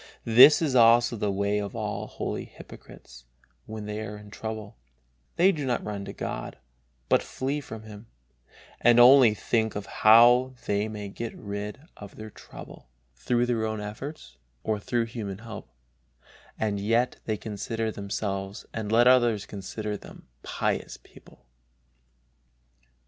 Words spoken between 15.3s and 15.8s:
help,